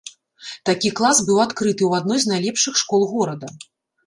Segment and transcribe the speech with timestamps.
[0.69, 3.53] Такі клас быў адкрыты ў адной з найлепшых школ горада.